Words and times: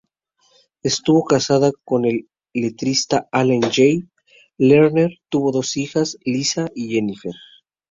Estuvo 0.81 1.25
casada 1.25 1.71
con 1.83 2.05
el 2.05 2.27
letrista 2.55 3.29
Alan 3.31 3.61
Jay 3.71 4.01
Lerner, 4.57 5.19
tuvo 5.29 5.51
dos 5.51 5.77
hijas, 5.77 6.17
Liza 6.25 6.69
y 6.73 6.91
Jennifer. 6.95 7.35